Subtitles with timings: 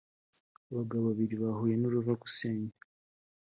[0.71, 2.73] abagabo babiri bahuye n’uruva gusenya